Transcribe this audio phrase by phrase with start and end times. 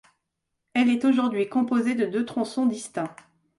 [0.73, 3.15] Elle est aujourd'hui composée de deux tronçons distincts.